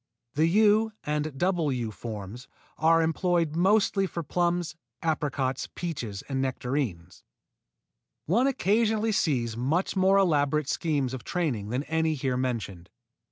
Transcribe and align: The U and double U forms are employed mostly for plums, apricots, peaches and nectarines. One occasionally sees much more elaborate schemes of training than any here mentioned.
The 0.33 0.47
U 0.47 0.93
and 1.03 1.37
double 1.37 1.71
U 1.71 1.91
forms 1.91 2.47
are 2.79 3.03
employed 3.03 3.55
mostly 3.55 4.07
for 4.07 4.23
plums, 4.23 4.75
apricots, 5.03 5.69
peaches 5.75 6.23
and 6.27 6.41
nectarines. 6.41 7.23
One 8.25 8.47
occasionally 8.47 9.11
sees 9.11 9.55
much 9.55 9.95
more 9.95 10.17
elaborate 10.17 10.69
schemes 10.69 11.13
of 11.13 11.23
training 11.23 11.69
than 11.69 11.83
any 11.83 12.15
here 12.15 12.35
mentioned. 12.35 12.89